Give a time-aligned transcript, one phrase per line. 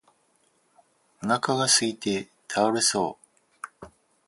[1.23, 3.19] お腹がすいて倒れそ
[3.83, 3.87] う